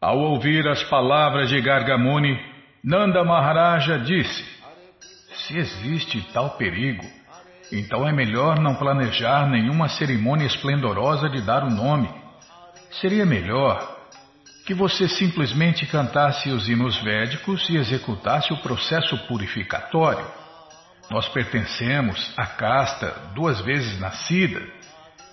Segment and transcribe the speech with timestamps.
[0.00, 2.38] Ao ouvir as palavras de Gargamuni,
[2.84, 4.44] Nanda Maharaja disse:
[5.32, 7.02] Se existe tal perigo,
[7.72, 12.10] então é melhor não planejar nenhuma cerimônia esplendorosa de dar o nome.
[13.00, 13.96] Seria melhor
[14.66, 20.26] que você simplesmente cantasse os hinos védicos e executasse o processo purificatório.
[21.10, 24.60] Nós pertencemos à casta duas vezes nascida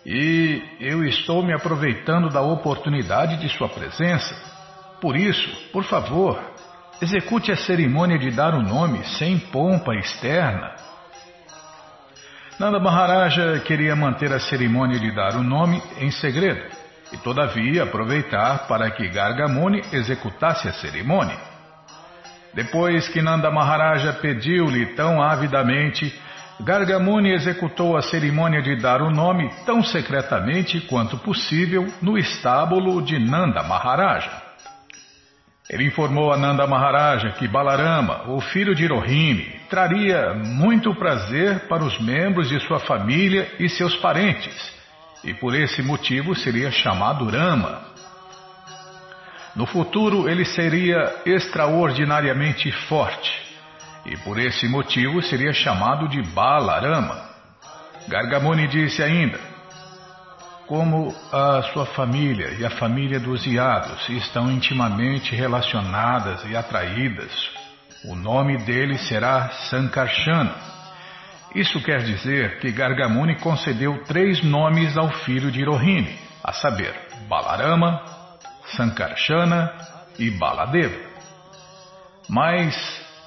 [0.06, 4.36] e eu estou me aproveitando da oportunidade de sua presença.
[5.00, 6.40] Por isso, por favor,
[7.02, 10.76] execute a cerimônia de dar o nome sem pompa externa.
[12.60, 16.64] Nanda Maharaja queria manter a cerimônia de dar o nome em segredo
[17.12, 21.38] e todavia aproveitar para que Gargamuni executasse a cerimônia.
[22.54, 26.14] Depois que Nanda Maharaja pediu-lhe tão avidamente,
[26.60, 33.18] Gargamuni executou a cerimônia de dar o nome tão secretamente quanto possível no estábulo de
[33.18, 34.32] Nanda Maharaja.
[35.70, 41.84] Ele informou a Nanda Maharaja que Balarama, o filho de Rohini, traria muito prazer para
[41.84, 44.74] os membros de sua família e seus parentes
[45.24, 47.82] e por esse motivo seria chamado Rama.
[49.56, 53.53] No futuro ele seria extraordinariamente forte
[54.06, 57.30] e por esse motivo seria chamado de Balarama.
[58.08, 59.40] Gargamuni disse ainda:
[60.68, 67.32] Como a sua família e a família dos Iados estão intimamente relacionadas e atraídas,
[68.06, 70.74] o nome dele será Sankarsana
[71.56, 76.96] isso quer dizer que Gargamuni concedeu três nomes ao filho de Rohini, a saber,
[77.28, 78.04] Balarama,
[78.76, 79.72] Sankarsana
[80.18, 80.98] e Baladeva.
[82.28, 82.76] Mas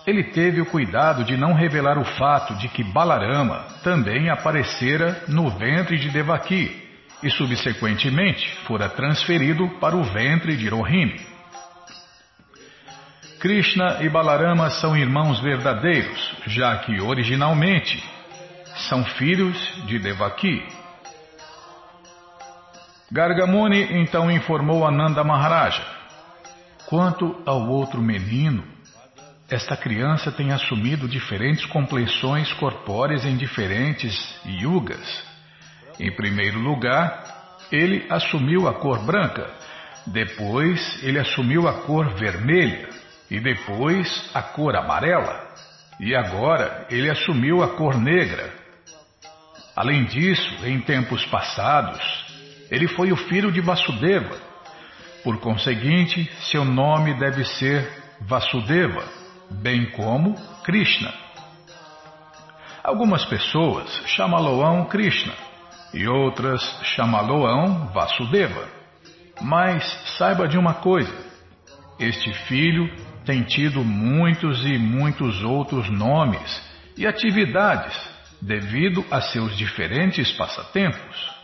[0.07, 5.51] ele teve o cuidado de não revelar o fato de que Balarama também aparecera no
[5.51, 6.85] ventre de Devaki
[7.23, 11.21] e subsequentemente fora transferido para o ventre de Rohini.
[13.41, 18.03] Krishna e Balarama são irmãos verdadeiros, já que originalmente
[18.89, 19.57] são filhos
[19.87, 20.65] de Devaki.
[23.11, 25.83] Gargamuni então informou Ananda Maharaja:
[26.87, 28.76] Quanto ao outro menino,
[29.49, 34.15] esta criança tem assumido diferentes complexões corpóreas em diferentes
[34.45, 35.25] yugas.
[36.01, 39.49] Em primeiro lugar, ele assumiu a cor branca,
[40.07, 42.89] depois ele assumiu a cor vermelha
[43.31, 45.47] e depois a cor amarela.
[46.01, 48.67] E agora ele assumiu a cor negra,
[49.77, 52.01] Além disso, em tempos passados,
[52.71, 54.35] ele foi o filho de Vasudeva.
[55.23, 57.87] Por conseguinte, seu nome deve ser
[58.23, 59.05] Vasudeva,
[59.51, 61.13] bem como Krishna.
[62.83, 65.35] Algumas pessoas chamá-lo-ão Krishna
[65.93, 68.69] e outras chamá-lo-ão Vasudeva.
[69.41, 69.85] Mas
[70.17, 71.15] saiba de uma coisa:
[71.99, 72.89] este filho
[73.25, 76.63] tem tido muitos e muitos outros nomes
[76.97, 77.97] e atividades
[78.41, 81.36] devido a seus diferentes passatempos.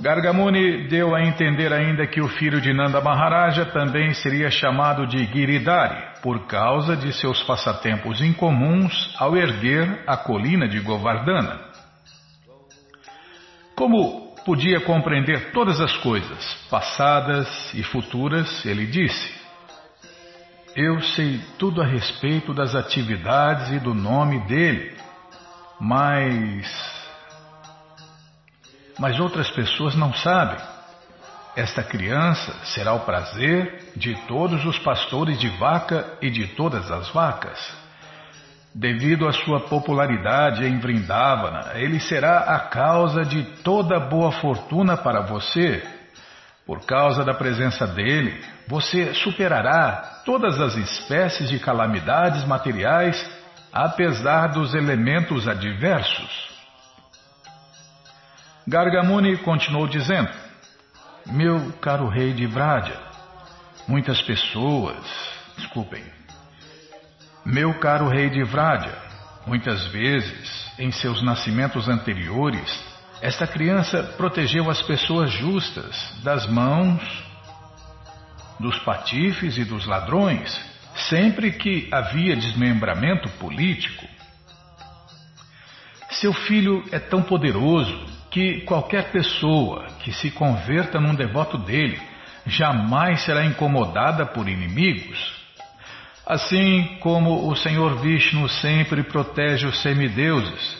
[0.00, 5.24] Gargamuni deu a entender ainda que o filho de Nanda Maharaja também seria chamado de
[5.24, 11.60] Giridhari, por causa de seus passatempos incomuns ao erguer a colina de Govardhana.
[13.76, 19.34] Como podia compreender todas as coisas, passadas e futuras, ele disse:
[20.76, 24.94] Eu sei tudo a respeito das atividades e do nome dele
[25.80, 27.03] mas.
[28.98, 30.58] Mas outras pessoas não sabem.
[31.56, 37.08] Esta criança será o prazer de todos os pastores de vaca e de todas as
[37.10, 37.58] vacas.
[38.74, 45.20] Devido à sua popularidade em Vrindavana, ele será a causa de toda boa fortuna para
[45.20, 45.80] você.
[46.66, 53.24] Por causa da presença dele, você superará todas as espécies de calamidades materiais
[53.72, 56.53] apesar dos elementos adversos.
[58.66, 60.30] Gargamuni continuou dizendo:
[61.26, 62.98] Meu caro rei de Vraja,
[63.86, 64.96] muitas pessoas,
[65.56, 66.02] desculpem,
[67.44, 68.96] meu caro rei de Vraja,
[69.46, 72.82] muitas vezes, em seus nascimentos anteriores,
[73.20, 77.02] esta criança protegeu as pessoas justas das mãos
[78.58, 80.58] dos patifes e dos ladrões
[81.08, 84.06] sempre que havia desmembramento político.
[86.12, 92.02] Seu filho é tão poderoso que qualquer pessoa que se converta num devoto dele
[92.44, 95.32] jamais será incomodada por inimigos.
[96.26, 100.76] Assim como o Senhor Vishnu sempre protege os semideuses,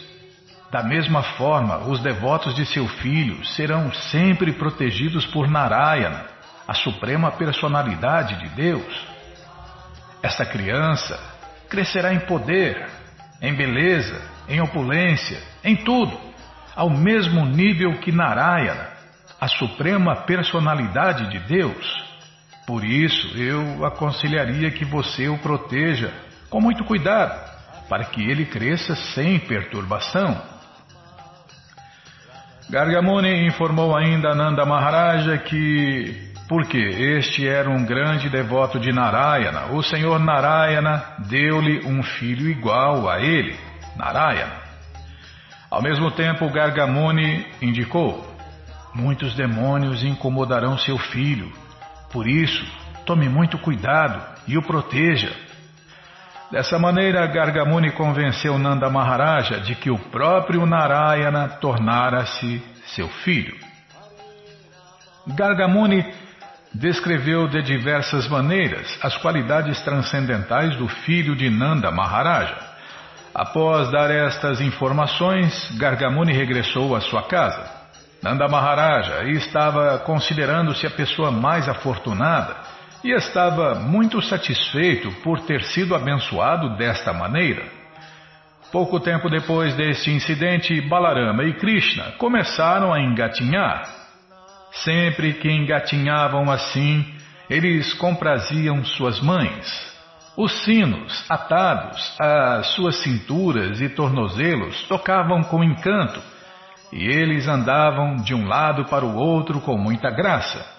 [0.73, 6.25] da mesma forma os devotos de seu filho serão sempre protegidos por Narayana,
[6.67, 9.07] a suprema personalidade de Deus.
[10.21, 11.17] Esta criança
[11.69, 12.85] crescerá em poder,
[13.41, 16.34] em beleza, em opulência, em tudo,
[16.75, 18.89] ao mesmo nível que Narayana,
[19.41, 22.05] a suprema personalidade de Deus.
[22.67, 26.13] Por isso, eu aconselharia que você o proteja
[26.49, 27.53] com muito cuidado,
[27.89, 30.41] para que ele cresça sem perturbação.
[32.71, 39.83] Gargamuni informou ainda Nanda Maharaja que, porque este era um grande devoto de Narayana, o
[39.83, 43.55] Senhor Narayana deu-lhe um filho igual a ele,
[43.97, 44.64] Narayana.
[45.75, 48.25] Ao mesmo tempo, Gargamuni indicou:
[48.95, 51.53] Muitos demônios incomodarão seu filho,
[52.13, 52.65] por isso,
[53.05, 55.33] tome muito cuidado e o proteja.
[56.49, 62.63] Dessa maneira, Gargamuni convenceu Nanda Maharaja de que o próprio Narayana tornara-se
[62.95, 63.57] seu filho.
[65.27, 66.07] Gargamuni
[66.73, 72.64] descreveu de diversas maneiras as qualidades transcendentais do filho de Nanda Maharaja.
[73.35, 77.69] Após dar estas informações, Gargamuni regressou à sua casa.
[78.23, 82.57] Nanda Maharaja estava considerando-se a pessoa mais afortunada
[83.03, 87.65] e estava muito satisfeito por ter sido abençoado desta maneira.
[88.71, 93.83] Pouco tempo depois deste incidente, Balarama e Krishna começaram a engatinhar.
[94.71, 97.05] Sempre que engatinhavam assim,
[97.51, 99.94] eles compraziam suas mães.
[100.37, 106.21] Os sinos, atados às suas cinturas e tornozelos, tocavam com encanto,
[106.93, 110.75] e eles andavam de um lado para o outro com muita graça.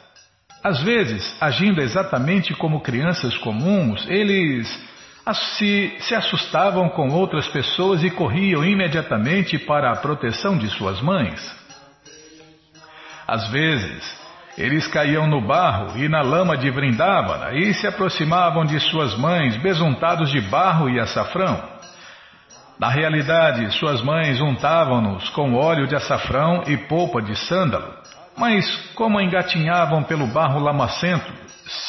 [0.62, 4.68] Às vezes, agindo exatamente como crianças comuns, eles
[5.58, 11.40] se, se, assustavam com outras pessoas e corriam imediatamente para a proteção de suas mães.
[13.28, 14.25] Às vezes,
[14.58, 19.58] eles caíam no barro e na lama de Vrindavana e se aproximavam de suas mães
[19.58, 21.62] besuntados de barro e açafrão.
[22.80, 28.06] Na realidade, suas mães untavam-nos com óleo de açafrão e polpa de sândalo
[28.38, 28.66] mas,
[28.96, 31.32] como engatinhavam pelo barro lamacento,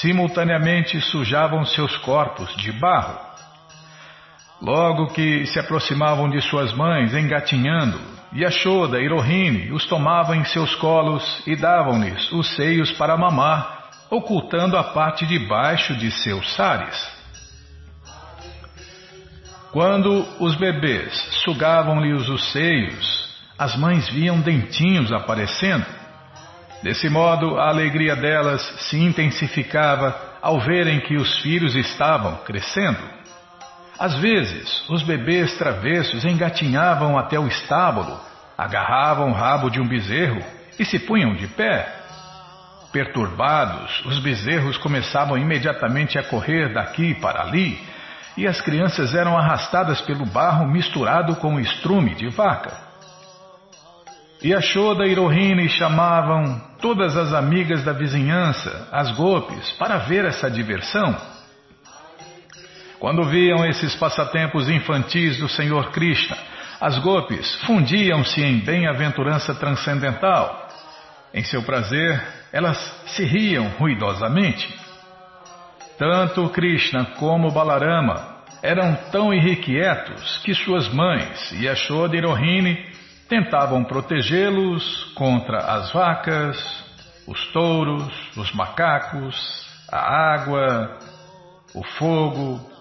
[0.01, 3.19] simultaneamente sujavam seus corpos de barro.
[4.63, 7.99] Logo que se aproximavam de suas mães, engatinhando,
[8.35, 14.77] Yashoda e Rohini os tomavam em seus colos e davam-lhes os seios para mamar, ocultando
[14.77, 17.17] a parte de baixo de seus sares.
[19.73, 21.13] Quando os bebês
[21.45, 23.27] sugavam-lhes os seios,
[23.59, 25.87] as mães viam dentinhos aparecendo
[26.83, 32.99] Desse modo, a alegria delas se intensificava ao verem que os filhos estavam crescendo.
[33.99, 38.21] Às vezes, os bebês travessos engatinhavam até o estábulo,
[38.57, 40.43] agarravam o rabo de um bezerro
[40.79, 41.95] e se punham de pé.
[42.93, 47.79] Perturbados, os bezerros começavam imediatamente a correr daqui para ali,
[48.37, 52.87] e as crianças eram arrastadas pelo barro misturado com estrume de vaca.
[54.45, 61.17] Yashoda e Rohini chamavam todas as amigas da vizinhança, as golpes, para ver essa diversão.
[62.99, 66.37] Quando viam esses passatempos infantis do Senhor Krishna,
[66.81, 70.69] as golpes fundiam-se em bem-aventurança transcendental.
[71.33, 72.23] Em seu prazer,
[72.53, 74.75] elas se riam ruidosamente.
[75.99, 82.87] Tanto Krishna como Balarama eram tão irrequietos que suas mães, Yashoda e Rohini,
[83.29, 86.85] tentavam protegê-los contra as vacas,
[87.27, 89.37] os touros, os macacos,
[89.91, 90.99] a água,
[91.75, 92.76] o fogo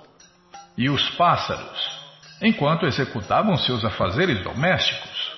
[0.77, 1.99] e os pássaros,
[2.41, 5.35] enquanto executavam seus afazeres domésticos.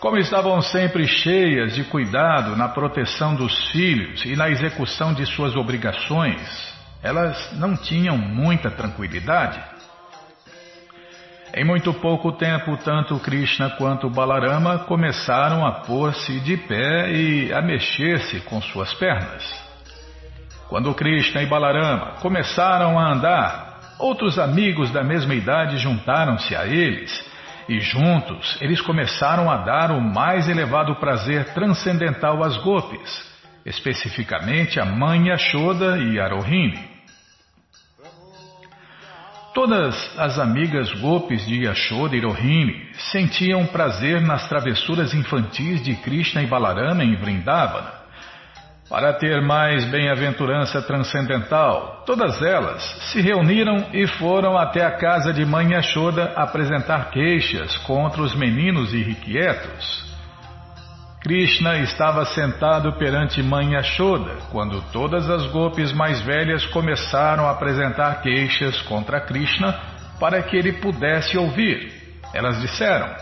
[0.00, 5.56] Como estavam sempre cheias de cuidado na proteção dos filhos e na execução de suas
[5.56, 6.40] obrigações,
[7.02, 9.60] elas não tinham muita tranquilidade.
[11.52, 17.60] Em muito pouco tempo, tanto Krishna quanto Balarama começaram a pôr-se de pé e a
[17.60, 19.44] mexer-se com suas pernas.
[20.68, 23.67] Quando Krishna e Balarama começaram a andar,
[23.98, 27.26] outros amigos da mesma idade juntaram-se a eles
[27.68, 33.28] e juntos eles começaram a dar o mais elevado prazer transcendental às gopis,
[33.66, 36.98] especificamente a mãe Yashoda e a Rohini.
[39.52, 46.42] Todas as amigas golpes de Yashoda e Rohini sentiam prazer nas travessuras infantis de Krishna
[46.42, 47.97] e Balarama em Vrindavana.
[48.88, 55.44] Para ter mais bem-aventurança transcendental, todas elas se reuniram e foram até a casa de
[55.44, 60.08] Mãe Yashoda apresentar queixas contra os meninos irrequietos.
[61.20, 68.22] Krishna estava sentado perante Mãe Yashoda quando todas as golpes mais velhas começaram a apresentar
[68.22, 69.78] queixas contra Krishna
[70.18, 71.92] para que ele pudesse ouvir.
[72.32, 73.14] Elas disseram: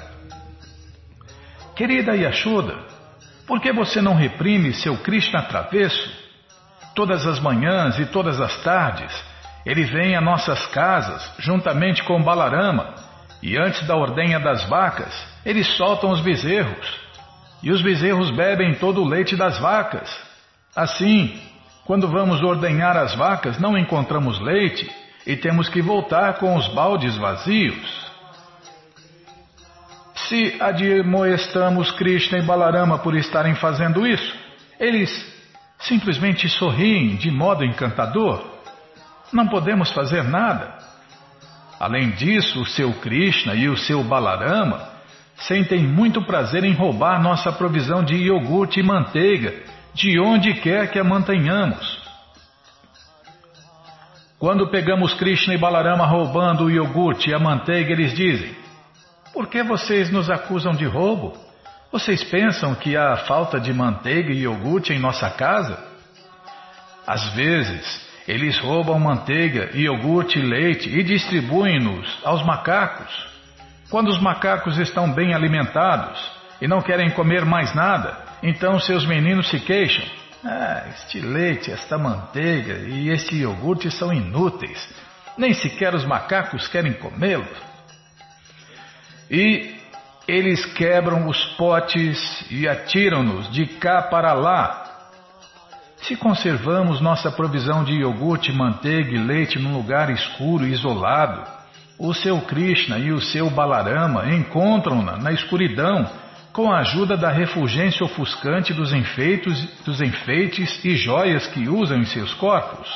[1.75, 2.96] Querida Yashoda,
[3.47, 6.11] por que você não reprime seu Krishna travesso?
[6.95, 9.13] Todas as manhãs e todas as tardes,
[9.65, 12.95] ele vem a nossas casas juntamente com Balarama
[13.43, 17.01] e antes da ordenha das vacas, eles soltam os bezerros
[17.63, 20.11] e os bezerros bebem todo o leite das vacas.
[20.75, 21.41] Assim,
[21.85, 24.91] quando vamos ordenhar as vacas, não encontramos leite
[25.27, 28.06] e temos que voltar com os baldes vazios.
[30.29, 34.35] Se admoestamos Krishna e Balarama por estarem fazendo isso,
[34.79, 35.11] eles
[35.79, 38.45] simplesmente sorriem de modo encantador.
[39.33, 40.79] Não podemos fazer nada.
[41.79, 44.89] Além disso, o seu Krishna e o seu Balarama
[45.37, 49.55] sentem muito prazer em roubar nossa provisão de iogurte e manteiga,
[49.95, 52.05] de onde quer que a mantenhamos.
[54.39, 58.66] Quando pegamos Krishna e Balarama roubando o iogurte e a manteiga, eles dizem:
[59.37, 61.37] Por que vocês nos acusam de roubo?
[61.93, 65.79] Vocês pensam que há falta de manteiga e iogurte em nossa casa?
[67.07, 73.13] Às vezes, eles roubam manteiga, iogurte e leite e distribuem-nos aos macacos.
[73.91, 76.19] Quando os macacos estão bem alimentados
[76.59, 80.07] e não querem comer mais nada, então seus meninos se queixam.
[80.43, 84.89] Ah, este leite, esta manteiga e este iogurte são inúteis.
[85.37, 87.76] Nem sequer os macacos querem comê-los.
[89.31, 89.75] E
[90.29, 94.85] eles quebram os potes e atiram-nos de cá para lá.
[95.99, 101.43] Se conservamos nossa provisão de iogurte, manteiga e leite num lugar escuro e isolado,
[101.99, 106.09] o seu Krishna e o seu Balarama encontram-na na escuridão
[106.53, 112.07] com a ajuda da refulgência ofuscante dos, enfeitos, dos enfeites e joias que usam em
[112.07, 112.89] seus corpos.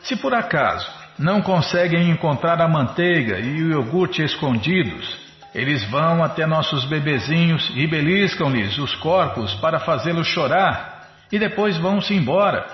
[0.00, 0.88] Se por acaso
[1.18, 7.86] não conseguem encontrar a manteiga e o iogurte escondidos, eles vão até nossos bebezinhos e
[7.86, 12.66] beliscam-lhes os corpos para fazê-los chorar e depois vão-se embora.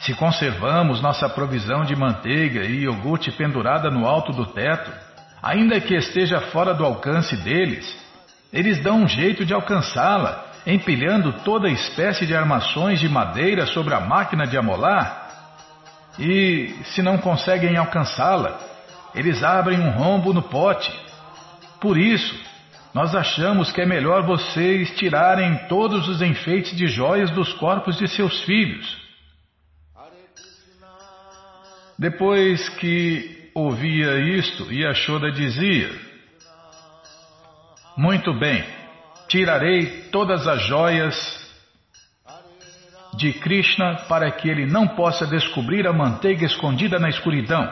[0.00, 4.90] Se conservamos nossa provisão de manteiga e iogurte pendurada no alto do teto,
[5.42, 7.86] ainda que esteja fora do alcance deles,
[8.52, 14.00] eles dão um jeito de alcançá-la, empilhando toda espécie de armações de madeira sobre a
[14.00, 15.19] máquina de amolar.
[16.18, 18.58] E, se não conseguem alcançá-la,
[19.14, 20.92] eles abrem um rombo no pote.
[21.80, 22.38] Por isso,
[22.92, 28.08] nós achamos que é melhor vocês tirarem todos os enfeites de joias dos corpos de
[28.08, 29.00] seus filhos
[32.00, 35.90] depois que ouvia isto, Yashoda dizia:
[37.94, 38.64] Muito bem,
[39.28, 41.14] tirarei todas as joias
[43.14, 47.70] de Krishna para que ele não possa descobrir a manteiga escondida na escuridão.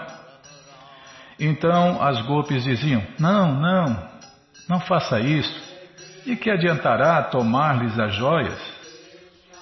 [1.38, 4.08] Então as golpes diziam: Não, não,
[4.68, 5.68] não faça isso.
[6.24, 8.78] De que adiantará tomar-lhes as joias?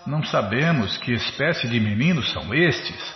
[0.06, 3.14] Não sabemos que espécie de meninos são estes,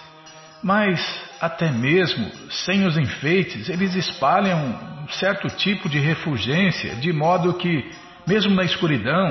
[0.63, 1.01] mas
[1.41, 4.59] até mesmo sem os enfeites, eles espalham
[5.03, 7.91] um certo tipo de refulgência, de modo que,
[8.27, 9.29] mesmo na escuridão,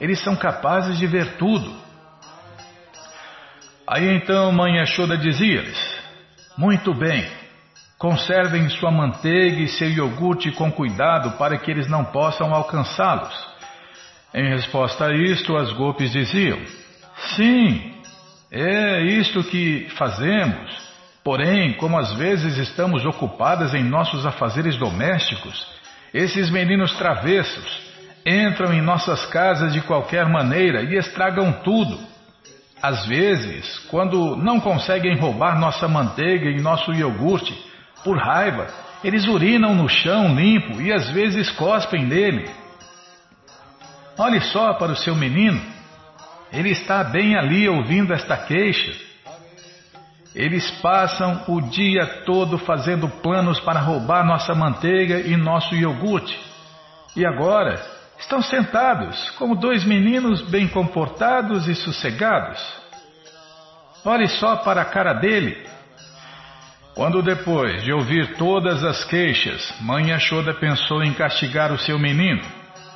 [0.00, 1.74] eles são capazes de ver tudo.
[3.88, 5.78] Aí então Mãe Yashoda dizia-lhes:
[6.58, 7.24] Muito bem,
[7.96, 13.32] conservem sua manteiga e seu iogurte com cuidado para que eles não possam alcançá-los.
[14.34, 16.58] Em resposta a isto, as golpes diziam:
[17.36, 17.94] Sim,
[18.50, 20.84] é isto que fazemos.
[21.22, 25.66] Porém, como às vezes estamos ocupadas em nossos afazeres domésticos,
[26.14, 27.86] esses meninos travessos
[28.24, 32.15] entram em nossas casas de qualquer maneira e estragam tudo.
[32.86, 37.52] Às vezes, quando não conseguem roubar nossa manteiga e nosso iogurte,
[38.04, 38.68] por raiva,
[39.02, 42.48] eles urinam no chão limpo e às vezes cospem nele.
[44.16, 45.60] Olhe só para o seu menino.
[46.52, 48.92] Ele está bem ali ouvindo esta queixa.
[50.32, 56.38] Eles passam o dia todo fazendo planos para roubar nossa manteiga e nosso iogurte.
[57.16, 62.60] E agora estão sentados como dois meninos bem comportados e sossegados.
[64.04, 65.66] Olhe só para a cara dele.
[66.94, 72.42] Quando depois de ouvir todas as queixas, Mãe Yashoda pensou em castigar o seu menino,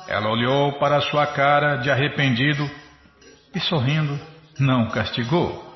[0.07, 2.69] ela olhou para sua cara de arrependido
[3.53, 4.19] e sorrindo,
[4.59, 5.70] não castigou.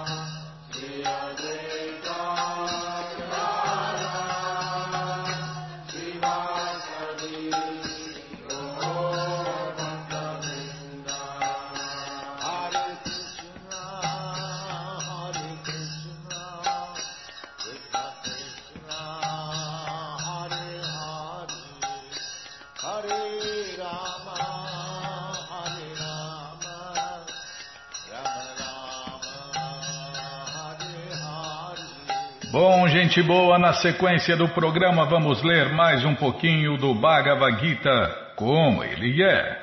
[33.13, 38.83] Gente boa, na sequência do programa vamos ler mais um pouquinho do Bhagavad Gita, como
[38.83, 39.61] ele é.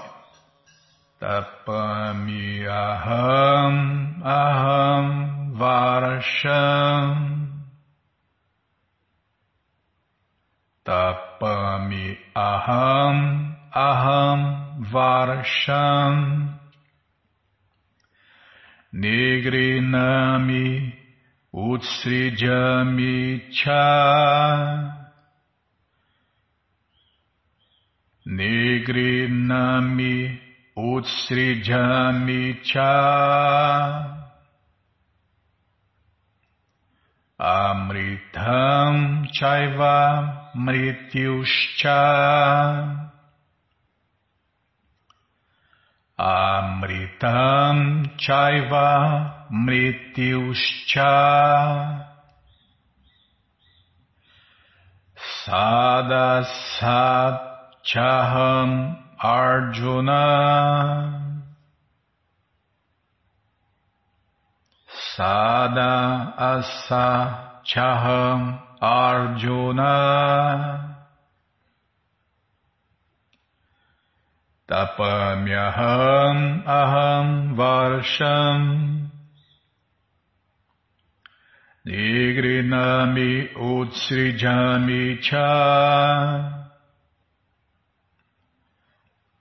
[1.18, 7.57] Tapami aham aham varasham
[10.88, 14.40] Tapami aham aham
[14.90, 16.55] varsham.
[18.94, 20.94] Nigrinami
[21.53, 25.05] utsrijami cha.
[28.27, 30.40] Nigrinami
[30.74, 32.94] utsrijami cha.
[37.38, 42.00] Amritam chaiva mrityuscha
[46.18, 47.78] Amritam
[48.18, 51.14] chaiva mrityuscha
[55.46, 57.38] Sadasat
[57.84, 60.24] chaham Arjuna
[65.16, 69.94] Sada asa chaham Arjuna.
[74.68, 79.10] Tapamyaham aham varsham.
[81.86, 86.68] Nigrinami utsrijami cha.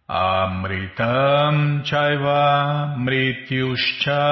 [0.10, 4.24] Amritam chaiva mrityuscha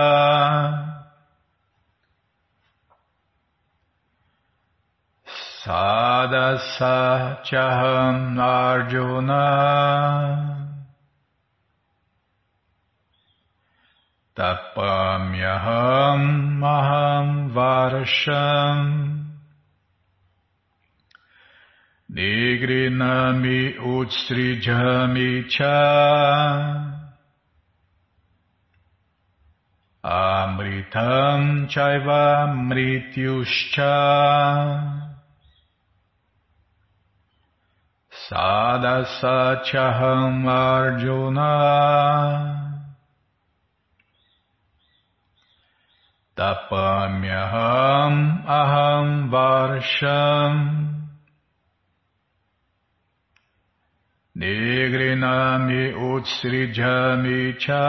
[5.65, 9.41] Sadasa chaham arjuna.
[14.38, 16.21] Tapamyaham
[16.62, 19.25] maham varasham
[22.13, 27.01] Nigrinami utstrijami cha.
[30.04, 33.95] Amritam chaiva mrityuscha
[38.29, 41.53] Sadasachaham Arjuna.
[46.35, 48.15] Tapamyaham
[48.47, 50.53] aham varsham.
[54.35, 57.85] Nigrinami utsrijami cha.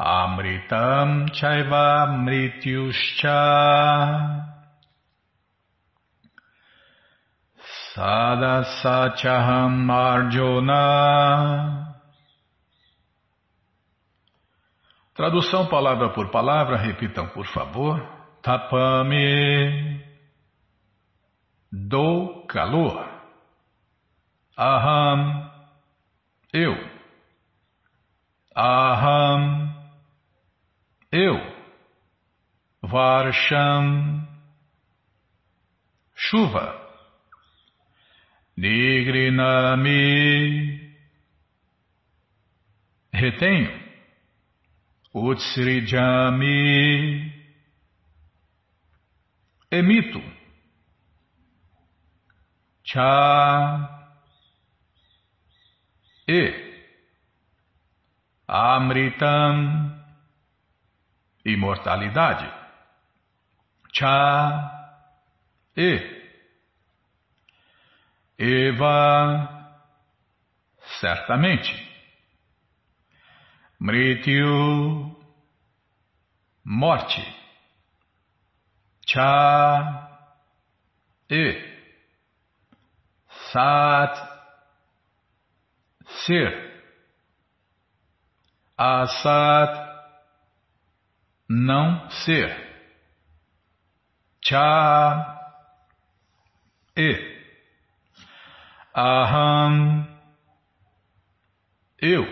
[0.00, 4.45] Amritam chaiva mrityuscha
[7.96, 11.96] Sadasachaham Arjuna
[15.14, 18.06] Tradução palavra por palavra, repitam por favor.
[18.42, 20.04] Tapame.
[21.72, 23.08] Do calor.
[24.58, 25.50] Aham.
[26.52, 26.76] Eu.
[28.54, 29.74] Aham.
[31.10, 31.40] Eu.
[32.82, 34.28] Varsham.
[36.14, 36.85] Chuva.
[38.56, 39.90] Nigrinami.
[43.12, 43.70] Retenho.
[45.12, 46.52] Utsrijami.
[49.70, 50.22] Emito.
[52.82, 54.08] Cha.
[56.26, 56.54] E.
[58.46, 60.00] Amritam.
[61.44, 62.50] Imortalidade.
[63.92, 64.72] Cha.
[65.76, 66.15] E.
[68.38, 69.56] Eva.
[71.00, 71.86] Certamente.
[73.78, 75.14] Mrityu,
[76.64, 77.22] morte.
[79.06, 80.10] Cha,
[81.30, 81.76] e.
[83.52, 84.16] Sat,
[86.26, 86.66] ser.
[88.76, 90.02] Asat,
[91.48, 92.66] não ser.
[94.42, 95.40] Cha,
[96.96, 97.35] e.
[98.96, 100.08] Aham,
[102.00, 102.24] eu.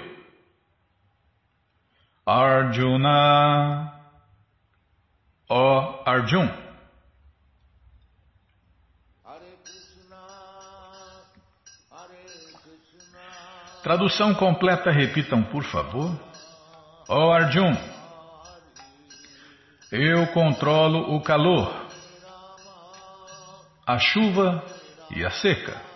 [2.25, 3.93] Arjuna,
[5.47, 6.49] ó Arjun.
[13.83, 16.19] Tradução completa, repitam por favor.
[17.07, 17.77] Ó Arjun,
[19.93, 21.87] eu controlo o calor,
[23.87, 24.65] a chuva
[25.11, 25.94] e a seca.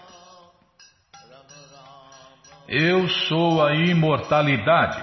[2.69, 5.03] Eu sou a imortalidade.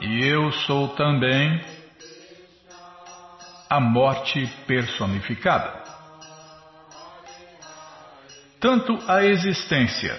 [0.00, 1.62] E eu sou também
[3.68, 5.84] a morte personificada.
[8.58, 10.18] Tanto a existência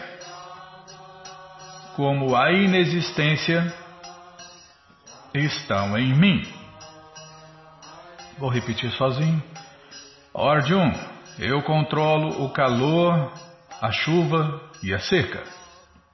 [1.95, 3.73] como a inexistência
[5.33, 6.41] estão em mim.
[8.37, 9.41] Vou repetir sozinho.
[10.35, 10.91] Arjun,
[11.39, 13.33] eu controlo o calor,
[13.81, 15.41] a chuva e a seca.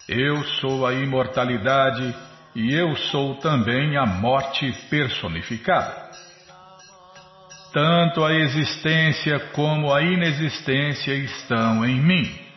[0.08, 2.16] Eu sou a imortalidade
[2.56, 6.08] e eu sou também a morte personificada.
[7.74, 12.48] Tanto a existência como a inexistência estão em mim.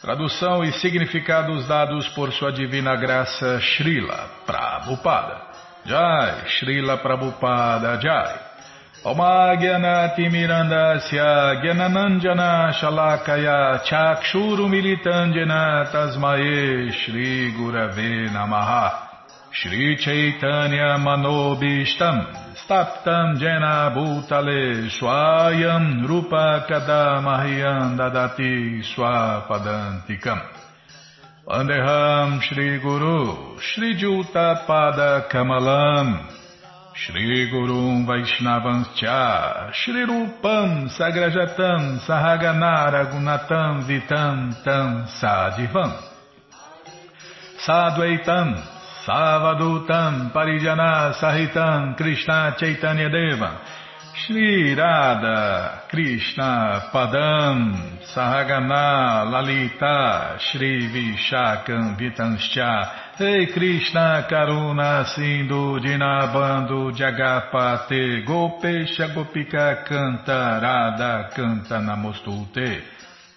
[0.00, 5.40] Tradução e significados dados por Sua Divina Graça Srila Prabhupada.
[5.84, 8.51] Jai, Srila Prabhupada Jai.
[11.60, 19.08] Gyananandjana Shalakaya Chakshuru Militandjana Tasmae Shri Gurave Namaha.
[19.50, 30.40] Shri Chaitanya Manobishtam Staptam Jena Bhutale Swayam Rupa Kadamahyam Dadati Swapadantikam.
[31.44, 32.40] Vandeham
[36.94, 45.98] Shri Gurum Vaishnavanscha Shri Rupam Sagrajatam Sahaganara Gunatam Vitam Tam Sadivam
[47.66, 48.62] Sadvaitam
[49.06, 53.60] Savadutam Parijana Sahitam Krishna Chaitanya Deva
[54.14, 68.24] Shri Radha Krishna Padam Sahagana Lalita Shri Vishakam Vitanscha Rei Krishna Karuna Sindhu Dinabando Jagapate
[68.26, 72.82] Gopesha Gopika Canta Radha Canta Namostute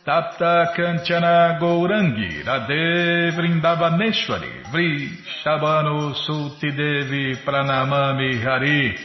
[0.05, 5.07] Tapta Kanchana Gourangi Radhe Vrindavaneshwari Vri
[5.41, 8.97] Shabano Suti Devi Pranamami Hari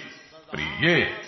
[0.51, 1.20] Priye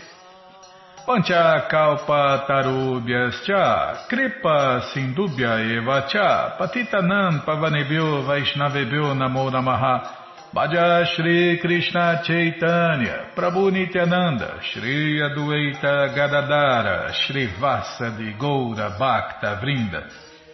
[1.04, 10.18] Pancha kalpa tarubhyascha kripa sindubhya eva cha patitanam pavanebhyo vaishnavebhyo namo namaha.
[10.54, 20.08] Bhaja Shri Krishna Chaitanya Prabhu Nityananda Shri Adueita Gadadara Shri Vasa de Goura Bhakta Vrinda.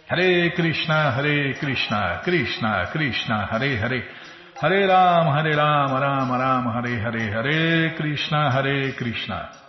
[0.07, 4.03] Hare Krishna Hare Krishna Krishna Krishna Hare Hare.
[4.55, 9.68] Hare Ram Hare Ram Ram Ram Hare Hare Hare Krishna Hare Krishna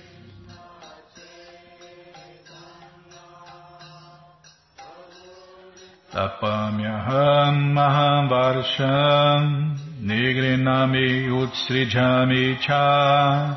[6.11, 13.55] Tapamyaham maham varsham nigrinami utsrijami cha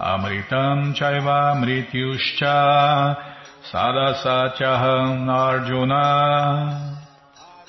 [0.00, 3.16] amritam chaiva mrityuscha
[3.70, 6.92] sadasachaham arjuna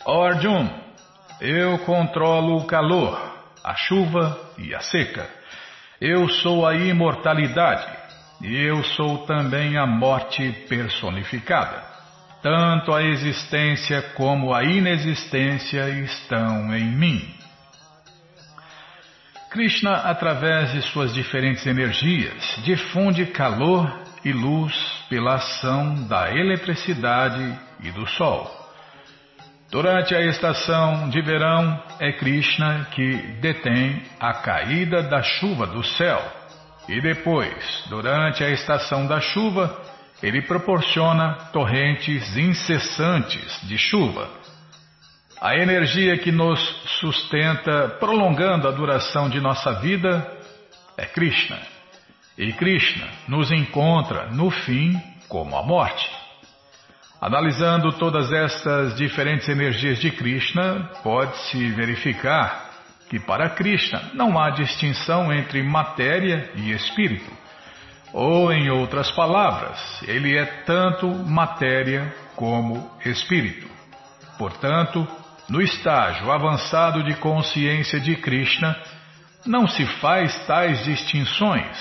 [0.07, 0.29] Ó
[1.39, 3.15] eu controlo o calor,
[3.63, 5.29] a chuva e a seca.
[6.01, 7.87] Eu sou a imortalidade
[8.41, 11.92] e eu sou também a morte personificada.
[12.43, 17.33] Tanto a existência como a inexistência estão em mim.
[19.49, 23.89] Krishna, através de suas diferentes energias, difunde calor
[24.25, 24.73] e luz
[25.09, 28.51] pela ação da eletricidade e do sol.
[29.71, 36.21] Durante a estação de verão, é Krishna que detém a caída da chuva do céu.
[36.89, 39.81] E depois, durante a estação da chuva,
[40.23, 44.29] ele proporciona torrentes incessantes de chuva.
[45.41, 46.61] A energia que nos
[47.01, 50.25] sustenta, prolongando a duração de nossa vida,
[50.97, 51.59] é Krishna.
[52.37, 56.09] E Krishna nos encontra no fim como a morte.
[57.19, 62.71] Analisando todas estas diferentes energias de Krishna, pode-se verificar
[63.09, 67.42] que para Krishna não há distinção entre matéria e espírito.
[68.13, 73.67] Ou, em outras palavras, ele é tanto matéria como espírito.
[74.37, 75.07] Portanto,
[75.49, 78.77] no estágio avançado de consciência de Krishna,
[79.45, 81.77] não se faz tais distinções.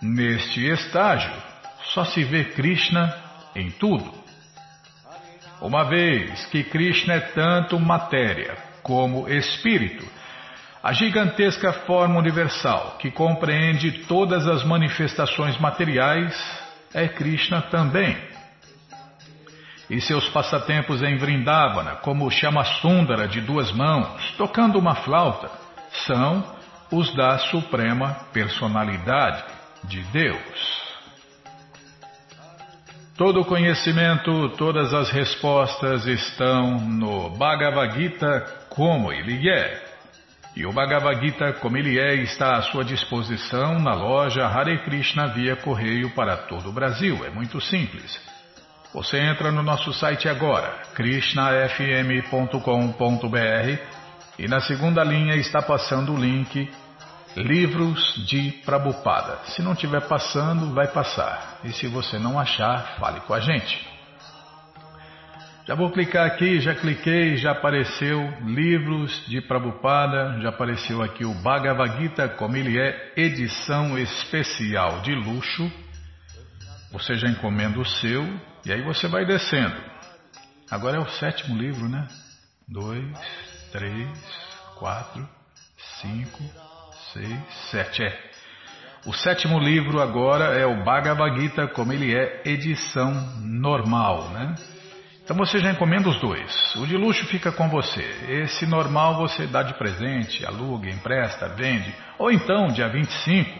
[0.00, 1.32] Neste estágio,
[1.92, 3.14] só se vê Krishna
[3.54, 4.12] em tudo.
[5.60, 10.06] Uma vez que Krishna é tanto matéria como espírito,
[10.82, 16.34] a gigantesca forma universal, que compreende todas as manifestações materiais,
[16.94, 18.16] é Krishna também.
[19.88, 25.50] E seus passatempos em Vrindavana, como Chamasundara de duas mãos, tocando uma flauta,
[26.06, 26.44] são
[26.90, 29.44] os da Suprema Personalidade
[29.84, 30.86] de Deus.
[33.16, 39.85] Todo o conhecimento, todas as respostas estão no Bhagavad Gita como ele é.
[40.56, 45.26] E o Bhagavad Gita, como ele é, está à sua disposição na loja Hare Krishna
[45.26, 47.22] via correio para todo o Brasil.
[47.26, 48.18] É muito simples.
[48.94, 53.78] Você entra no nosso site agora, krishnafm.com.br,
[54.38, 56.70] e na segunda linha está passando o link
[57.36, 59.40] Livros de Prabupada.
[59.48, 61.60] Se não estiver passando, vai passar.
[61.64, 63.95] E se você não achar, fale com a gente.
[65.66, 71.34] Já vou clicar aqui, já cliquei, já apareceu livros de Prabhupada, já apareceu aqui o
[71.34, 75.68] Bhagavad Gita, como ele é, edição especial de luxo.
[76.92, 78.24] Você já encomenda o seu
[78.64, 79.74] e aí você vai descendo.
[80.70, 82.06] Agora é o sétimo livro, né?
[82.68, 83.18] Dois,
[83.72, 84.08] três,
[84.78, 85.28] quatro,
[86.00, 86.44] cinco,
[87.12, 87.40] seis,
[87.72, 88.04] sete.
[88.04, 88.30] É.
[89.04, 94.54] O sétimo livro agora é o Bhagavad Gita, como ele é edição normal, né?
[95.26, 96.76] Então você já encomenda os dois.
[96.76, 98.00] O de luxo fica com você.
[98.28, 101.92] Esse normal você dá de presente, aluga, empresta, vende.
[102.16, 103.50] Ou então, dia 25,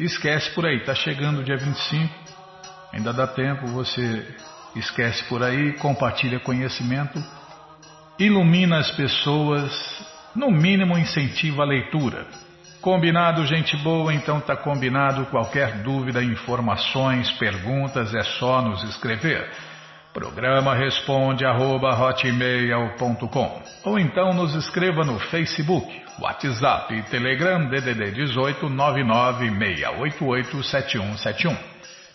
[0.00, 2.10] esquece por aí, está chegando o dia 25,
[2.90, 4.26] ainda dá tempo, você
[4.74, 7.22] esquece por aí, compartilha conhecimento,
[8.18, 9.70] ilumina as pessoas,
[10.34, 12.26] no mínimo incentiva a leitura.
[12.80, 14.14] Combinado, gente boa?
[14.14, 15.26] Então tá combinado.
[15.26, 19.50] Qualquer dúvida, informações, perguntas, é só nos escrever.
[20.14, 25.86] Programa responde arroba, hotmail.com ou então nos escreva no Facebook,
[26.20, 31.58] WhatsApp e Telegram DDD 18 996887171.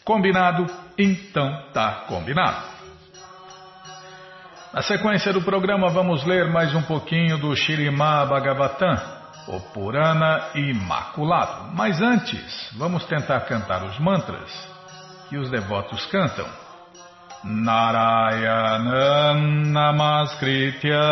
[0.05, 0.65] Combinado?
[0.97, 2.63] Então tá combinado.
[4.73, 11.75] Na sequência do programa vamos ler mais um pouquinho do Shirimá Bhagavatam o Purana Imaculado.
[11.75, 14.49] Mas antes, vamos tentar cantar os mantras
[15.27, 16.47] que os devotos cantam.
[17.45, 18.91] Narayanam
[19.71, 21.07] Namaskritya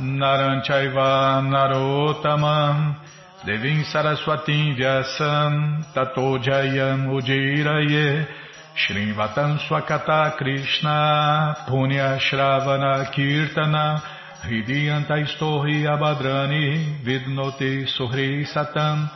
[0.00, 2.96] Naranchaiva Narotamam
[3.44, 8.26] Devim Saraswatim Vyasam Tato Jayam Ujiraye
[8.74, 14.00] Shrivatam Swakata Krishna Punya Shravana Kirtana
[14.42, 19.10] Hridiyantaistohi abadrani vidnoti suhri satam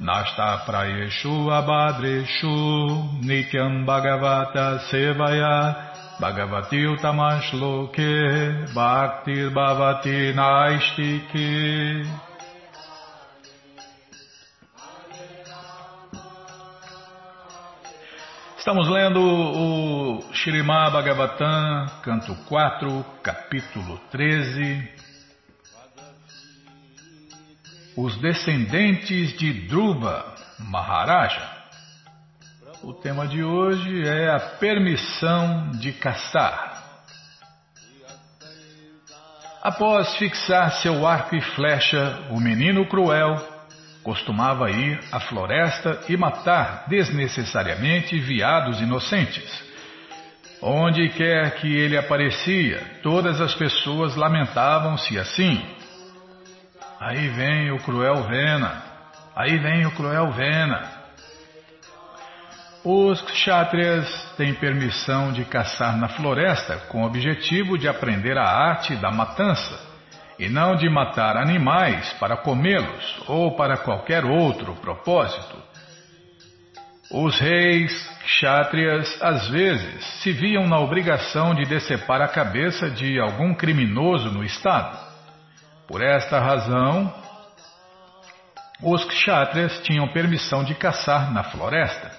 [0.00, 2.54] nasta prayeshu abadreshu
[3.22, 5.74] nityam bhagavata sevaya
[6.20, 8.12] bhagavati utamashloke
[8.74, 12.04] bhaktir bhavati naistike
[18.64, 25.13] Estamos lendo o Shirimá Bhagavatam, canto 4, capítulo 13.
[27.96, 31.48] Os descendentes de Dhruva Maharaja.
[32.82, 36.82] O tema de hoje é a permissão de caçar.
[39.62, 43.36] Após fixar seu arco e flecha, o menino cruel
[44.02, 49.64] costumava ir à floresta e matar desnecessariamente viados inocentes.
[50.60, 55.83] Onde quer que ele aparecia, todas as pessoas lamentavam-se assim.
[57.06, 58.82] Aí vem o cruel Vena,
[59.36, 60.88] aí vem o cruel Vena.
[62.82, 68.96] Os kshatriyas têm permissão de caçar na floresta com o objetivo de aprender a arte
[68.96, 69.78] da matança
[70.38, 75.62] e não de matar animais para comê-los ou para qualquer outro propósito.
[77.10, 77.92] Os reis,
[78.24, 84.42] kshatriyas, às vezes se viam na obrigação de decepar a cabeça de algum criminoso no
[84.42, 85.03] estado.
[85.86, 87.12] Por esta razão,
[88.82, 92.10] os kshatriyas tinham permissão de caçar na floresta.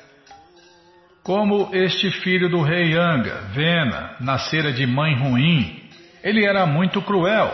[1.23, 5.83] Como este filho do rei Anga, Vena, nascera de mãe ruim,
[6.23, 7.51] ele era muito cruel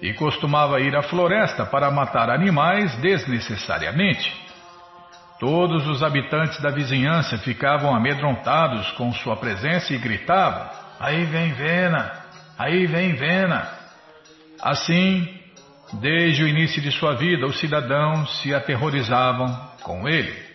[0.00, 4.32] e costumava ir à floresta para matar animais desnecessariamente.
[5.40, 10.68] Todos os habitantes da vizinhança ficavam amedrontados com sua presença e gritavam:
[10.98, 12.12] Aí vem Vena!
[12.58, 13.68] Aí vem Vena!
[14.60, 15.37] Assim,
[15.94, 19.48] desde o início de sua vida, os cidadãos se aterrorizavam
[19.82, 20.48] com ele.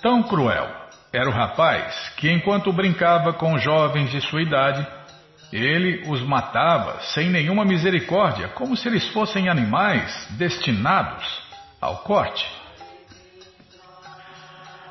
[0.00, 0.68] Tão cruel
[1.12, 4.86] era o rapaz que, enquanto brincava com jovens de sua idade,
[5.52, 11.24] ele os matava sem nenhuma misericórdia, como se eles fossem animais destinados
[11.80, 12.63] ao corte.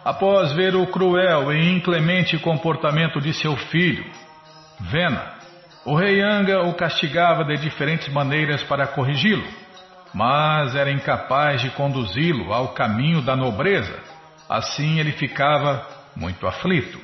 [0.04, 4.06] Após ver o cruel e inclemente comportamento de seu filho,
[4.82, 5.36] Vena,
[5.86, 9.48] o rei Anga o castigava de diferentes maneiras para corrigi-lo,
[10.14, 13.98] mas era incapaz de conduzi-lo ao caminho da nobreza.
[14.50, 15.88] Assim ele ficava
[16.18, 17.00] muito aflito.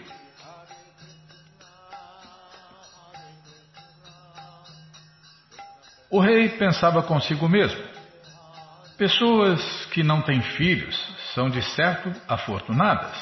[6.12, 7.82] O rei pensava consigo mesmo:
[8.98, 13.18] pessoas que não têm filhos são de certo afortunadas.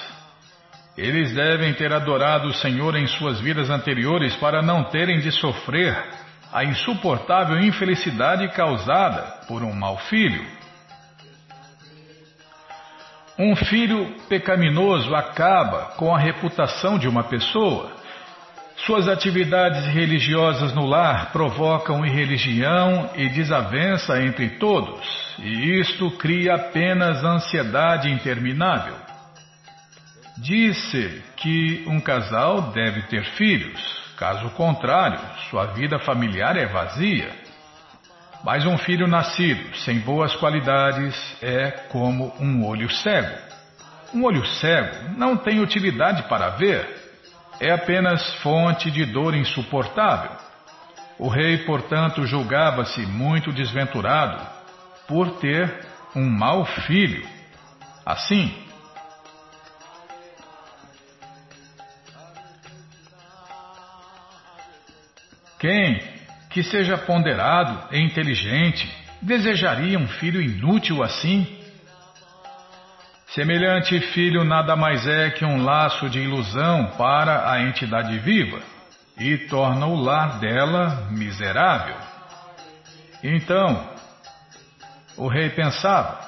[0.97, 5.95] Eles devem ter adorado o Senhor em suas vidas anteriores para não terem de sofrer
[6.51, 10.43] a insuportável infelicidade causada por um mau filho.
[13.37, 17.91] Um filho pecaminoso acaba com a reputação de uma pessoa.
[18.85, 25.03] Suas atividades religiosas no lar provocam irreligião e desavença entre todos,
[25.39, 28.95] e isto cria apenas ansiedade interminável.
[30.37, 33.81] Disse que um casal deve ter filhos,
[34.15, 35.19] caso contrário,
[35.49, 37.31] sua vida familiar é vazia.
[38.43, 43.35] Mas um filho nascido sem boas qualidades é como um olho cego.
[44.13, 46.96] Um olho cego não tem utilidade para ver,
[47.59, 50.31] é apenas fonte de dor insuportável.
[51.19, 54.45] O rei, portanto, julgava-se muito desventurado
[55.07, 55.85] por ter
[56.15, 57.27] um mau filho.
[58.05, 58.53] Assim,
[65.59, 65.99] quem
[66.51, 68.87] que seja ponderado e inteligente
[69.21, 71.56] desejaria um filho inútil assim?
[73.27, 78.61] Semelhante filho nada mais é que um laço de ilusão para a entidade viva
[79.19, 81.97] e torna o lar dela miserável.
[83.21, 83.89] Então,
[85.17, 86.19] o rei pensava: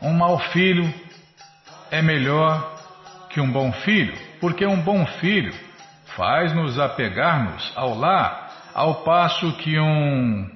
[0.00, 0.92] um mau filho
[1.90, 2.76] é melhor
[3.30, 5.52] que um bom filho, porque um bom filho
[6.16, 10.48] faz-nos apegar-nos ao lar, ao passo que um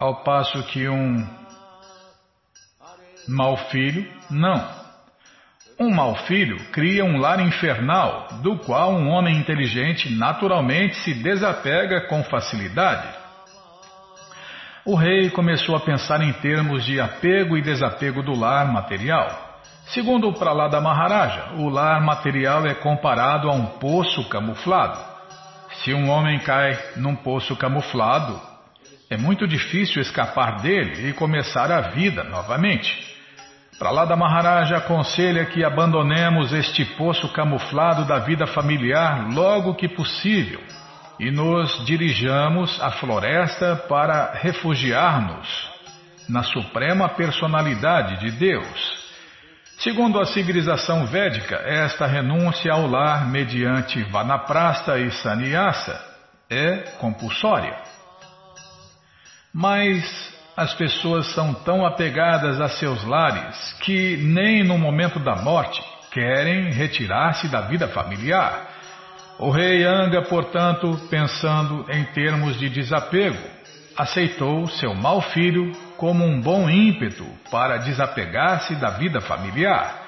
[0.00, 1.41] ao passo que um
[3.28, 4.82] mau filho não.
[5.78, 12.02] Um mau filho cria um lar infernal, do qual um homem inteligente naturalmente se desapega
[12.08, 13.08] com facilidade.
[14.84, 19.60] O rei começou a pensar em termos de apego e desapego do lar material.
[19.86, 24.98] Segundo o Pralada Maharaja, o lar material é comparado a um poço camuflado.
[25.82, 28.40] Se um homem cai num poço camuflado,
[29.08, 33.11] é muito difícil escapar dele e começar a vida novamente.
[33.78, 40.60] Pralada Maharaja aconselha que abandonemos este poço camuflado da vida familiar logo que possível
[41.18, 45.70] e nos dirijamos à floresta para refugiar-nos
[46.28, 49.02] na suprema personalidade de Deus.
[49.78, 56.00] Segundo a civilização védica, esta renúncia ao lar mediante vanaprasta e sannyasa
[56.48, 57.76] é compulsória.
[59.52, 65.82] Mas as pessoas são tão apegadas a seus lares que nem no momento da morte
[66.10, 68.72] querem retirar-se da vida familiar
[69.42, 73.42] o rei Anga, portanto, pensando em termos de desapego,
[73.96, 80.00] aceitou seu mau filho como um bom ímpeto para desapegar-se da vida familiar.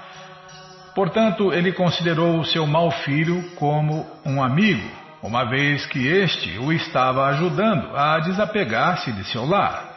[0.94, 4.88] Portanto, ele considerou o seu mau filho como um amigo,
[5.20, 9.93] uma vez que este o estava ajudando a desapegar-se de seu lar.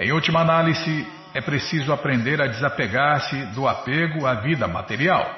[0.00, 5.30] Em última análise, é preciso aprender a desapegar-se do apego à vida material.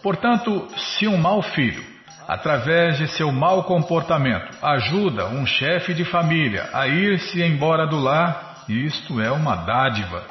[0.00, 1.84] Portanto, se um mau filho,
[2.28, 8.64] através de seu mau comportamento, ajuda um chefe de família a ir-se embora do lar,
[8.68, 10.24] isto é uma dádiva.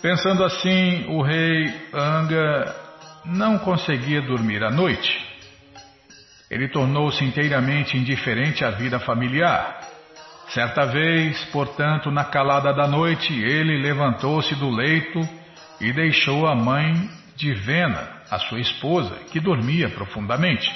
[0.00, 2.74] Pensando assim, o rei Anga
[3.26, 5.25] não conseguia dormir à noite.
[6.50, 9.80] Ele tornou-se inteiramente indiferente à vida familiar.
[10.48, 15.20] Certa vez, portanto, na calada da noite, ele levantou-se do leito
[15.80, 20.70] e deixou a mãe de Vena, a sua esposa, que dormia profundamente.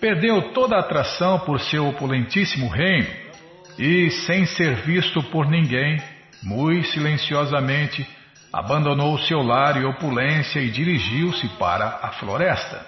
[0.00, 3.08] Perdeu toda a atração por seu opulentíssimo reino
[3.78, 6.00] e, sem ser visto por ninguém,
[6.42, 8.06] muito silenciosamente,
[8.52, 12.86] abandonou seu lar e opulência e dirigiu-se para a floresta.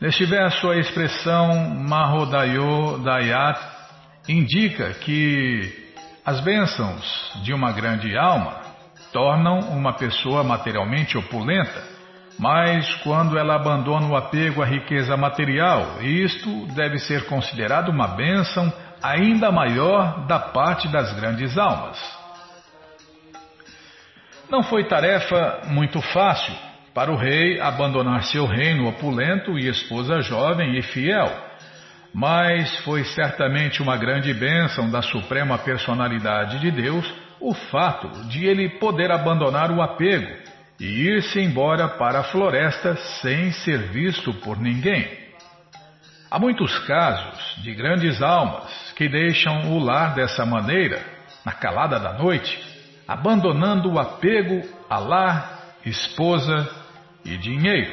[0.00, 3.60] Neste verso, a expressão Mahodayo Dayat
[4.28, 5.92] indica que
[6.24, 8.60] as bênçãos de uma grande alma
[9.12, 11.82] tornam uma pessoa materialmente opulenta,
[12.38, 18.72] mas quando ela abandona o apego à riqueza material, isto deve ser considerado uma bênção
[19.00, 21.98] ainda maior da parte das grandes almas.
[24.50, 26.52] Não foi tarefa muito fácil
[26.94, 31.54] para o rei abandonar seu reino opulento e esposa jovem e fiel
[32.14, 38.68] mas foi certamente uma grande bênção da Suprema Personalidade de Deus o fato de ele
[38.78, 40.32] poder abandonar o apego
[40.78, 45.24] e ir-se embora para a floresta sem ser visto por ninguém.
[46.30, 51.02] Há muitos casos de grandes almas que deixam o lar dessa maneira,
[51.44, 52.58] na calada da noite,
[53.06, 56.83] abandonando o apego a lar, esposa
[57.24, 57.92] e dinheiro.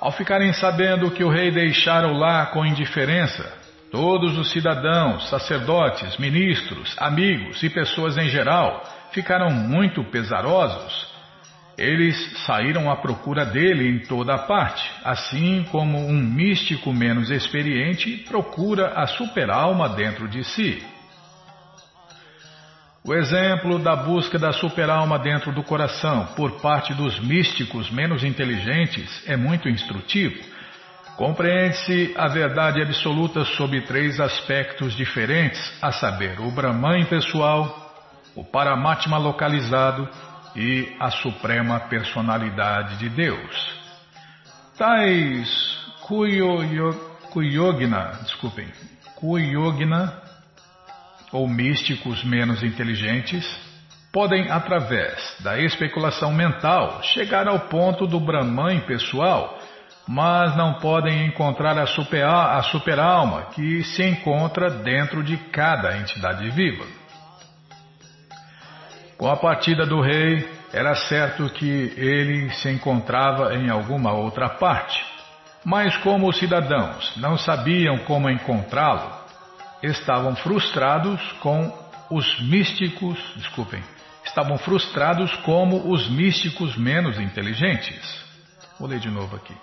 [0.00, 3.52] Ao ficarem sabendo que o rei deixara o lar com indiferença,
[3.90, 8.82] todos os cidadãos, sacerdotes, ministros, amigos e pessoas em geral
[9.12, 11.10] ficaram muito pesarosos.
[11.80, 12.14] Eles
[12.44, 19.06] saíram à procura dele em toda parte, assim como um místico menos experiente procura a
[19.06, 20.86] superalma dentro de si.
[23.02, 29.26] O exemplo da busca da superalma dentro do coração por parte dos místicos menos inteligentes
[29.26, 30.38] é muito instrutivo.
[31.16, 37.90] Compreende-se a verdade absoluta sob três aspectos diferentes, a saber, o Brahman pessoal,
[38.36, 40.06] o Paramatma localizado
[40.54, 43.80] e a Suprema Personalidade de Deus.
[44.76, 45.78] Tais
[47.30, 48.68] Kuyogna, desculpem,
[49.16, 50.12] Kuyogna,
[51.32, 53.46] ou místicos menos inteligentes,
[54.12, 59.58] podem, através da especulação mental, chegar ao ponto do Brahman pessoal,
[60.08, 66.99] mas não podem encontrar a super-alma que se encontra dentro de cada entidade viva.
[69.20, 74.98] Com a partida do rei, era certo que ele se encontrava em alguma outra parte.
[75.62, 79.12] Mas como os cidadãos não sabiam como encontrá-lo,
[79.82, 81.70] estavam frustrados com
[82.10, 83.82] os místicos, desculpem,
[84.24, 88.24] estavam frustrados como os místicos menos inteligentes.
[88.78, 89.54] Vou ler de novo aqui.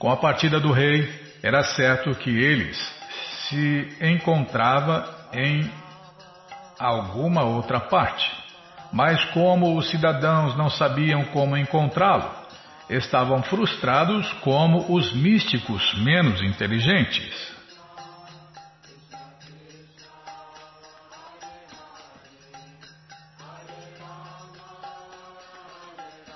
[0.00, 1.08] Com a partida do rei,
[1.44, 2.76] era certo que eles
[3.48, 5.85] se encontrava em
[6.78, 8.30] alguma outra parte.
[8.92, 12.30] Mas como os cidadãos não sabiam como encontrá-lo,
[12.88, 17.56] estavam frustrados como os místicos menos inteligentes.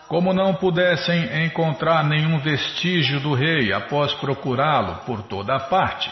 [0.08, 6.10] Como não pudessem encontrar nenhum vestígio do rei após procurá-lo por toda a parte,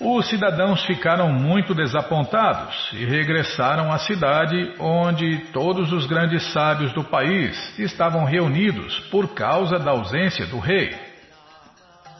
[0.00, 7.02] os cidadãos ficaram muito desapontados e regressaram à cidade onde todos os grandes sábios do
[7.02, 10.94] país estavam reunidos por causa da ausência do rei.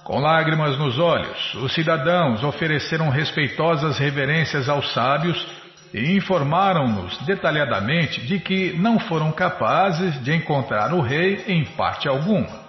[0.02, 5.46] Com lágrimas nos olhos, os cidadãos ofereceram respeitosas reverências aos sábios
[5.94, 12.67] e informaram-nos detalhadamente de que não foram capazes de encontrar o rei em parte alguma.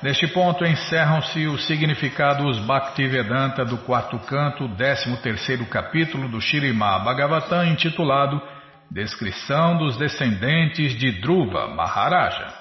[0.00, 7.64] Neste ponto encerram-se os significados Bhaktivedanta do quarto canto, décimo terceiro capítulo do Shirimá Bhagavatam,
[7.64, 8.40] intitulado
[8.88, 12.54] Descrição dos descendentes de Dhruva Maharaja.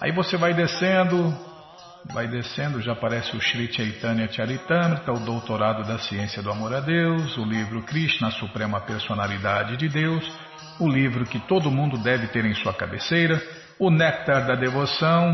[0.00, 1.36] Aí você vai descendo,
[2.12, 6.80] vai descendo, já aparece o Sri Chaitanya Charitamrita, o Doutorado da Ciência do Amor a
[6.80, 10.30] Deus, o livro Krishna, a Suprema Personalidade de Deus,
[10.78, 13.42] o livro que todo mundo deve ter em sua cabeceira,
[13.80, 15.32] o Néctar da Devoção,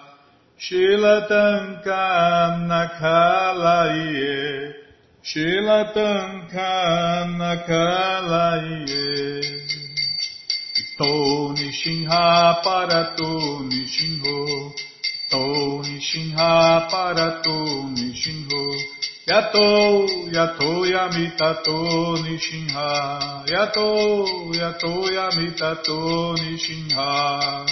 [0.58, 4.74] Shilatankam nakhalaye.
[5.22, 9.06] nakala nakhalaye.
[10.98, 11.14] Tô
[11.54, 14.74] Nishinha para Tô Nishinho.
[15.30, 15.46] Tô
[16.12, 18.64] Nishinha Parato Nishinho
[19.28, 27.66] Yato Yato Yamitato Nishinha Yato Yato Yamitato Nishinha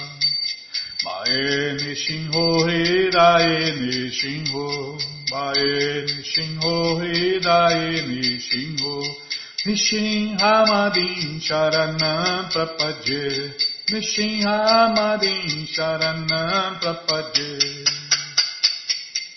[1.02, 9.02] Mae Nishinho Hidae Nishinho Mae Nishinho Hidae Nishinho
[9.64, 13.54] Nishinhamadin Sharanam Prapadye
[13.88, 17.95] Nishinhamadin Sharanam Prapadye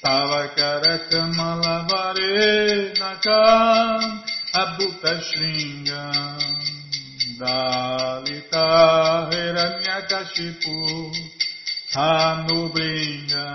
[0.10, 4.02] Tavakara Kamalavare Nakam
[4.62, 6.42] Abhuta Shringam
[7.40, 8.66] Dalita
[9.30, 10.78] Hiranyakashipu
[11.94, 13.48] Anubringa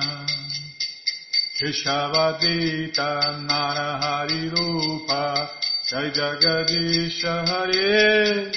[1.59, 3.11] Keshavadita
[3.48, 5.50] Narahari Rupa
[5.90, 8.52] Jai Jagadisha Hare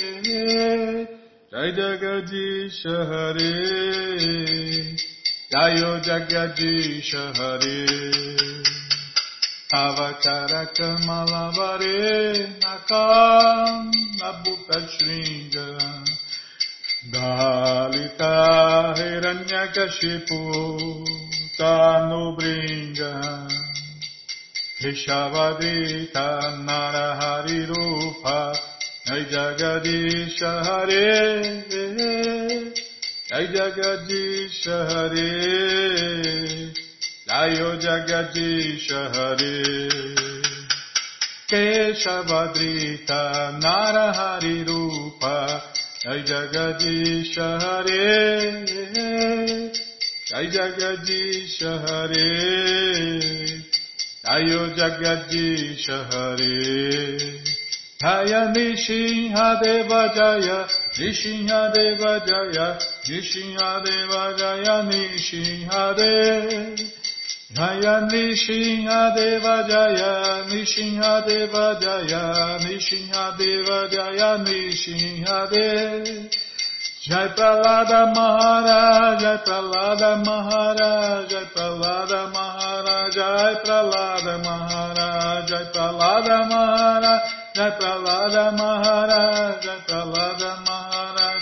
[1.52, 4.98] Jai Jagadisha Hare
[5.50, 7.88] Jayo Jagadish Hare
[9.72, 15.68] Tavakara Kamalavare Nakam Nabuta Shringa
[17.10, 18.34] Dalita
[18.98, 20.42] Hiranyakashipu
[21.58, 23.14] Tanubringa
[24.82, 26.28] Rishavadita
[26.68, 28.38] Narahari Rupa
[29.06, 31.08] Jai Jagadish Hare
[33.30, 34.27] Jai Jagadish
[34.70, 35.30] हरे
[37.30, 39.56] लायो जगदीश हरे
[41.52, 43.12] केशवदृत
[43.66, 45.26] नरहरिरूप
[46.04, 48.08] जय जगदीश हरे
[50.30, 52.28] जय जगदीश हरे
[54.26, 56.56] लायो जगदीश हरे
[58.04, 60.52] जय नृसिंहदेव जय
[60.98, 62.68] Nishinhadeva Jaya,
[63.06, 66.98] Nishinhadeva Jaya, Nishinhadeva.
[67.54, 72.24] Jaya Nishinhadeva Jaya Nishinhadeva Jaya
[72.60, 76.28] Nishinhadeva Jaya Nishinhadeva
[77.08, 87.22] Jai Pralada Maharaj Jai Pralada Maharaj Jai Pralada Maharaj Jai Pralada Maharaj Jai Pralada Maharaj
[87.56, 90.52] Jai Pralada Maharaj Jai Pralada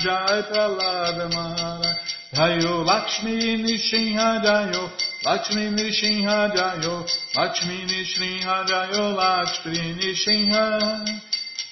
[0.06, 1.98] Maharaj
[2.34, 4.90] Jayo Lakshmi Nishinha Jayo
[5.26, 7.04] Lakshmi Nishinha Jayo,
[7.36, 11.04] Lakshmi Nishinha Jayo, Lakshmi Nishinha.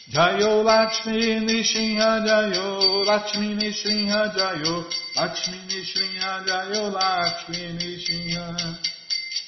[0.09, 4.83] Jayo Lakshmi Nishinha Jayo, Lakshmi Nishinha Jayo,
[5.15, 8.92] Lakshmi Nishinha Jayo, Lakshmi Nishinha.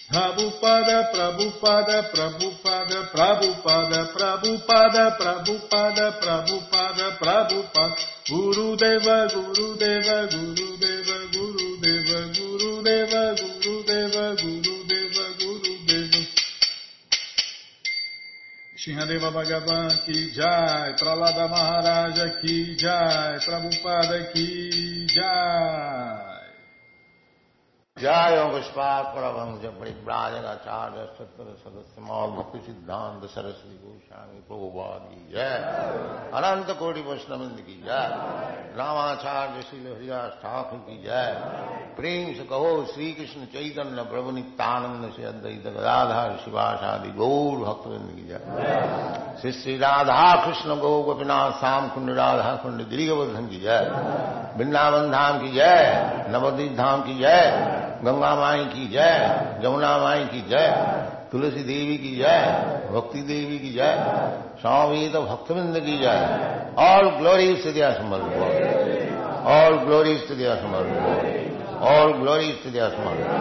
[0.08, 7.98] Prabhupada, Prabhupada, Prabhupada, Prabhupada, Prabhupada, Prabhupada, Prabhupada, Prabhupada,
[8.30, 15.74] Guru Deva, Guru Deva, Guru Deva, Guru Deva, Guru Deva, Guru Deva, Guru Deva, Guru
[15.88, 16.22] Deva.
[18.78, 26.25] Shinhadeva Bhagavan ki jai, Pralada Maharaja ki jai, Prabhupada ki jai.
[27.98, 35.54] जय पुष्पात परमहंस परिव्राजक आचार्य सत्र सदस्य मौल भक्ति सिद्धांत सरस्वती गोस्वामी प्रभुपाद की जय
[36.38, 38.10] अनंत कोटि वैष्णविंद की जय
[38.78, 41.32] रामाचार्य श्री हरिदास ठाकुर की जय
[41.96, 48.28] प्रेम से कहो श्री कृष्ण चैतन्य प्रभु नित्यानंद से अद्वैत गदाधार शिवाशादि गौर भक्तविंद की
[48.28, 53.90] जय श्री श्री राधा कृष्ण गौ गोपीनाथ श्याम कुंड राधा कुंड गिरिवर्धन की जय
[54.58, 60.42] वृंदावन धाम की जय नवदीप धाम की जय। गंगा माई की जय जमुना माई की
[60.50, 60.68] जय,
[61.32, 62.40] तुलसी देवी की जय,
[62.92, 63.96] भक्ति देवी की जय,
[64.62, 66.20] स्वामी तो भक्तविंद की जय।
[66.80, 69.14] ऑल ग्लोरी स्थितिया समर्पण
[69.48, 73.34] ऑल ग्लोरी स्थितिया समर्थ ऑल ग्लोरी स्थितिया समर्पण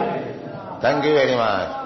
[0.83, 1.84] थैंक यू वेरी मच